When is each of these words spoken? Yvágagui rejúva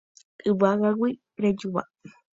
Yvágagui 0.49 1.11
rejúva 1.41 1.83